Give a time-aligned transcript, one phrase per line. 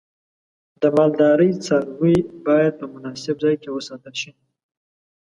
[0.81, 2.17] د مالدارۍ څاروی
[2.47, 4.31] باید په مناسب ځای کې وساتل شي.